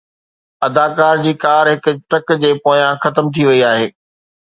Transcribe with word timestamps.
اداڪار 0.67 1.19
جي 1.25 1.33
ڪار 1.43 1.69
هڪ 1.73 1.83
ٽرڪ 2.13 2.27
جي 2.45 2.51
پويان 2.65 2.93
ختم 3.03 3.25
ٿي 3.33 3.43
وئي 3.49 3.61
آهي 3.71 3.85